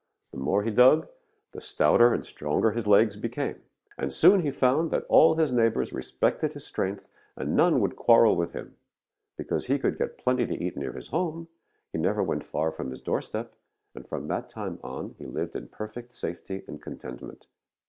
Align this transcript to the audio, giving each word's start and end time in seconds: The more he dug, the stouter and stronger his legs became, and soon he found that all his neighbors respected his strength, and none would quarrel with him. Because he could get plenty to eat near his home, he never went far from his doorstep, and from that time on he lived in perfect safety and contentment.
The 0.31 0.37
more 0.37 0.63
he 0.63 0.71
dug, 0.71 1.09
the 1.51 1.61
stouter 1.61 2.11
and 2.11 2.25
stronger 2.25 2.71
his 2.71 2.87
legs 2.87 3.15
became, 3.15 3.61
and 3.99 4.11
soon 4.11 4.41
he 4.41 4.49
found 4.49 4.89
that 4.89 5.05
all 5.09 5.35
his 5.35 5.51
neighbors 5.51 5.93
respected 5.93 6.53
his 6.53 6.65
strength, 6.65 7.07
and 7.35 7.55
none 7.55 7.79
would 7.81 7.95
quarrel 7.95 8.35
with 8.35 8.53
him. 8.53 8.75
Because 9.37 9.67
he 9.67 9.77
could 9.77 9.99
get 9.99 10.17
plenty 10.17 10.47
to 10.47 10.55
eat 10.57 10.75
near 10.75 10.93
his 10.93 11.09
home, 11.09 11.49
he 11.91 11.99
never 11.99 12.23
went 12.23 12.43
far 12.43 12.71
from 12.71 12.89
his 12.89 12.99
doorstep, 12.99 13.53
and 13.93 14.07
from 14.07 14.27
that 14.27 14.49
time 14.49 14.79
on 14.83 15.13
he 15.19 15.27
lived 15.27 15.55
in 15.55 15.67
perfect 15.67 16.13
safety 16.15 16.63
and 16.67 16.81
contentment. 16.81 17.45